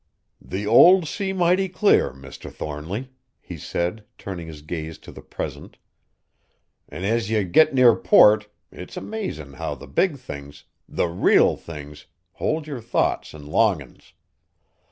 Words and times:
"The 0.41 0.65
old 0.65 1.07
see 1.07 1.31
mighty 1.31 1.69
clar, 1.69 2.11
Mr. 2.11 2.51
Thornly," 2.51 3.11
he 3.39 3.55
said, 3.55 4.03
turning 4.17 4.47
his 4.47 4.63
gaze 4.63 4.97
to 4.97 5.11
the 5.11 5.21
present. 5.21 5.77
"An' 6.89 7.03
as 7.03 7.29
ye 7.29 7.43
git 7.43 7.75
near 7.75 7.95
port 7.95 8.47
it's 8.71 8.97
amazin' 8.97 9.53
how 9.53 9.75
the 9.75 9.85
big 9.87 10.17
things, 10.17 10.63
the 10.89 11.07
real 11.07 11.55
things, 11.55 12.07
hold 12.31 12.65
yer 12.65 12.81
thoughts 12.81 13.35
an' 13.35 13.45
longin's. 13.45 14.13